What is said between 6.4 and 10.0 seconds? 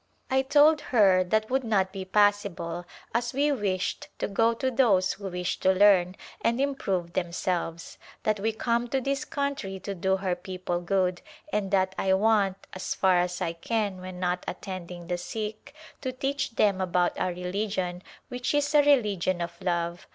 and improve themselves; that we come to this country to